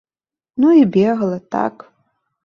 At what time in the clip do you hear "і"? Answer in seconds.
0.77-0.79